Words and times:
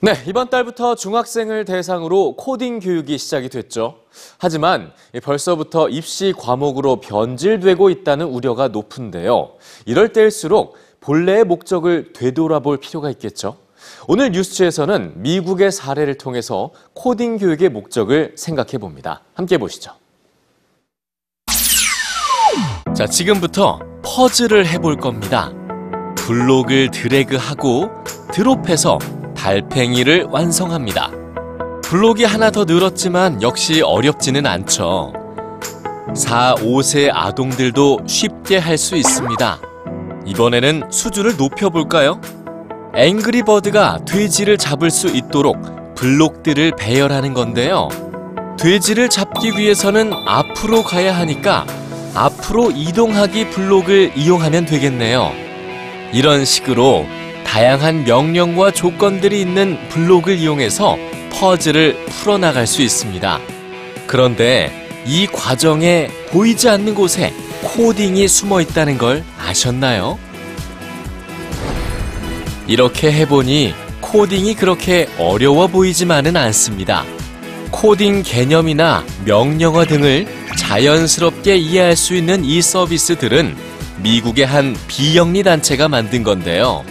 네, 0.00 0.12
이번 0.28 0.48
달부터 0.48 0.94
중학생을 0.94 1.64
대상으로 1.64 2.36
코딩 2.36 2.78
교육이 2.78 3.18
시작이 3.18 3.48
됐죠. 3.48 3.96
하지만 4.38 4.92
벌써부터 5.24 5.88
입시 5.88 6.32
과목으로 6.38 7.00
변질되고 7.00 7.90
있다는 7.90 8.26
우려가 8.26 8.68
높은데요. 8.68 9.54
이럴 9.86 10.12
때일수록 10.12 10.76
본래의 11.00 11.42
목적을 11.42 12.12
되돌아볼 12.12 12.76
필요가 12.76 13.10
있겠죠. 13.10 13.56
오늘 14.06 14.30
뉴스에서는 14.30 15.14
미국의 15.16 15.72
사례를 15.72 16.14
통해서 16.14 16.70
코딩 16.94 17.38
교육의 17.38 17.70
목적을 17.70 18.34
생각해 18.36 18.78
봅니다. 18.78 19.22
함께 19.34 19.58
보시죠. 19.58 19.92
자, 22.94 23.06
지금부터 23.06 23.80
퍼즐을 24.04 24.64
해볼 24.64 24.98
겁니다. 24.98 25.52
블록을 26.16 26.92
드래그하고 26.92 27.90
드롭해서 28.32 28.98
달팽이를 29.38 30.24
완성합니다. 30.24 31.10
블록이 31.84 32.24
하나 32.24 32.50
더 32.50 32.64
늘었지만 32.64 33.40
역시 33.40 33.80
어렵지는 33.80 34.44
않죠. 34.46 35.12
4, 36.14 36.56
5세 36.56 37.08
아동들도 37.12 38.00
쉽게 38.06 38.58
할 38.58 38.76
수 38.76 38.96
있습니다. 38.96 39.60
이번에는 40.26 40.88
수준을 40.90 41.36
높여볼까요? 41.36 42.20
앵그리버드가 42.94 44.00
돼지를 44.06 44.58
잡을 44.58 44.90
수 44.90 45.06
있도록 45.06 45.94
블록들을 45.94 46.72
배열하는 46.76 47.32
건데요. 47.32 47.88
돼지를 48.58 49.08
잡기 49.08 49.52
위해서는 49.56 50.12
앞으로 50.26 50.82
가야 50.82 51.16
하니까 51.16 51.64
앞으로 52.14 52.72
이동하기 52.72 53.50
블록을 53.50 54.12
이용하면 54.16 54.66
되겠네요. 54.66 55.30
이런 56.12 56.44
식으로 56.44 57.06
다양한 57.48 58.04
명령과 58.04 58.72
조건들이 58.72 59.40
있는 59.40 59.78
블록을 59.88 60.36
이용해서 60.36 60.98
퍼즐을 61.32 61.96
풀어나갈 62.04 62.66
수 62.66 62.82
있습니다. 62.82 63.40
그런데 64.06 64.86
이 65.06 65.26
과정에 65.26 66.08
보이지 66.28 66.68
않는 66.68 66.94
곳에 66.94 67.32
코딩이 67.62 68.28
숨어 68.28 68.60
있다는 68.60 68.98
걸 68.98 69.24
아셨나요? 69.38 70.18
이렇게 72.66 73.10
해보니 73.10 73.72
코딩이 74.02 74.54
그렇게 74.54 75.08
어려워 75.18 75.68
보이지만은 75.68 76.36
않습니다. 76.36 77.06
코딩 77.70 78.24
개념이나 78.24 79.04
명령어 79.24 79.86
등을 79.86 80.26
자연스럽게 80.58 81.56
이해할 81.56 81.96
수 81.96 82.14
있는 82.14 82.44
이 82.44 82.60
서비스들은 82.60 83.56
미국의 84.02 84.44
한 84.44 84.76
비영리 84.86 85.42
단체가 85.42 85.88
만든 85.88 86.22
건데요. 86.22 86.84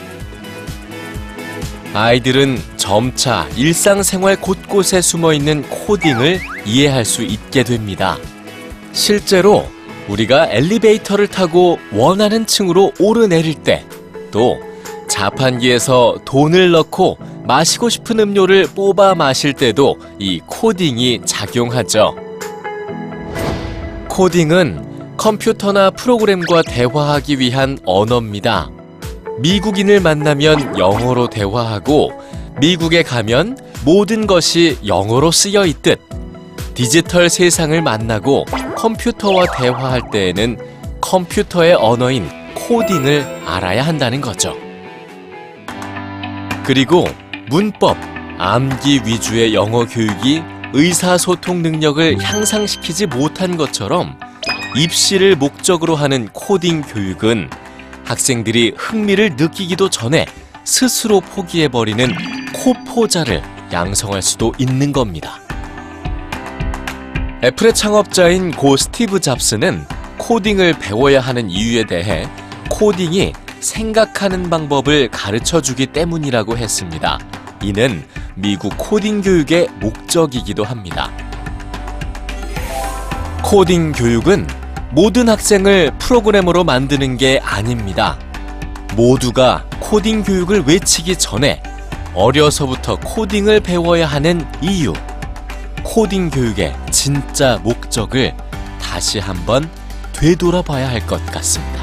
아이들은 1.99 2.59
점차 2.77 3.47
일상생활 3.55 4.39
곳곳에 4.39 5.01
숨어 5.01 5.33
있는 5.33 5.67
코딩을 5.67 6.39
이해할 6.63 7.03
수 7.03 7.23
있게 7.23 7.63
됩니다. 7.63 8.19
실제로 8.91 9.65
우리가 10.07 10.47
엘리베이터를 10.51 11.27
타고 11.27 11.79
원하는 11.91 12.45
층으로 12.45 12.91
오르내릴 12.99 13.55
때, 13.55 13.83
또 14.29 14.59
자판기에서 15.09 16.19
돈을 16.23 16.69
넣고 16.69 17.17
마시고 17.45 17.89
싶은 17.89 18.19
음료를 18.19 18.67
뽑아 18.75 19.15
마실 19.15 19.53
때도 19.53 19.97
이 20.19 20.39
코딩이 20.45 21.21
작용하죠. 21.25 22.15
코딩은 24.07 25.17
컴퓨터나 25.17 25.89
프로그램과 25.89 26.61
대화하기 26.61 27.39
위한 27.39 27.79
언어입니다. 27.85 28.77
미국인을 29.39 29.99
만나면 29.99 30.80
영어로 30.80 31.30
대화하고 31.30 32.11
미국에 32.59 33.03
가면 33.03 33.58
모든 33.86 34.25
것이 34.25 34.77
영어로 34.86 35.31
쓰여 35.31 35.65
있듯 35.65 35.99
디지털 36.73 37.30
세상을 37.30 37.80
만나고 37.81 38.45
컴퓨터와 38.75 39.45
대화할 39.58 40.09
때에는 40.11 40.58
컴퓨터의 41.02 41.75
언어인 41.75 42.27
코딩을 42.55 43.43
알아야 43.45 43.86
한다는 43.86 44.21
거죠. 44.21 44.55
그리고 46.64 47.05
문법, 47.49 47.95
암기 48.39 49.02
위주의 49.05 49.54
영어 49.54 49.86
교육이 49.86 50.42
의사소통 50.73 51.61
능력을 51.61 52.21
향상시키지 52.21 53.05
못한 53.05 53.55
것처럼 53.55 54.19
입시를 54.75 55.36
목적으로 55.36 55.95
하는 55.95 56.27
코딩 56.33 56.81
교육은 56.81 57.49
학생들이 58.07 58.73
흥미를 58.77 59.35
느끼기도 59.35 59.89
전에 59.89 60.25
스스로 60.63 61.19
포기해버리는 61.19 62.07
코포자를 62.53 63.43
양성할 63.73 64.21
수도 64.21 64.53
있는 64.57 64.93
겁니다. 64.93 65.41
애플의 67.43 67.73
창업자인 67.73 68.51
고 68.51 68.77
스티브 68.77 69.19
잡스는 69.19 69.85
코딩을 70.17 70.79
배워야 70.79 71.19
하는 71.19 71.49
이유에 71.49 71.85
대해 71.85 72.25
코딩이 72.69 73.33
생각하는 73.59 74.49
방법을 74.49 75.09
가르쳐 75.09 75.61
주기 75.61 75.85
때문이라고 75.85 76.57
했습니다. 76.57 77.19
이는 77.61 78.07
미국 78.35 78.73
코딩 78.77 79.21
교육의 79.21 79.67
목적이기도 79.81 80.63
합니다. 80.63 81.11
코딩 83.43 83.91
교육은 83.91 84.47
모든 84.92 85.30
학생을 85.30 85.92
프로그래머로 85.99 86.64
만드는 86.64 87.17
게 87.17 87.39
아닙니다. 87.43 88.17
모두가 88.95 89.65
코딩 89.80 90.23
교육을 90.23 90.64
외치기 90.65 91.17
전에 91.17 91.61
어려서부터 92.14 92.95
코딩을 92.98 93.59
배워야 93.59 94.08
하는 94.08 94.45
이유. 94.61 94.93
코딩 95.83 96.30
교육의 96.30 96.75
진짜 96.92 97.59
목적을 97.64 98.33
다시 98.81 99.20
한번 99.20 99.70
되돌아봐야 100.14 100.89
할 100.89 101.05
것 101.05 101.23
같습니다. 101.27 101.77